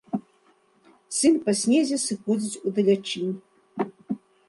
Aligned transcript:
Сын 1.17 1.33
па 1.45 1.51
снезе 1.61 1.97
сыходзіць 2.07 2.61
у 2.67 2.77
далячынь. 2.81 3.33